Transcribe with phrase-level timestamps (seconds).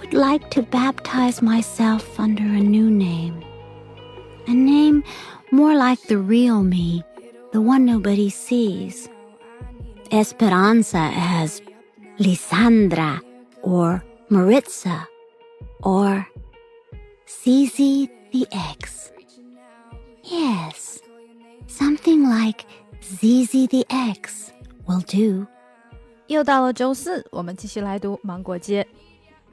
[0.00, 3.42] would like to baptize myself under a new name.
[4.46, 5.02] A name
[5.50, 7.02] more like the real me,
[7.52, 9.08] the one nobody sees.
[10.10, 11.60] Esperanza as
[12.18, 13.20] Lisandra
[13.62, 15.06] or Maritza
[15.82, 16.26] or
[17.26, 19.10] Zeze the X.
[20.22, 21.00] Yes,
[21.66, 22.66] something like
[23.02, 24.52] Zeze the X
[24.86, 25.46] will do.
[26.28, 28.82] 又到了周四，我们继续来读《芒果街》。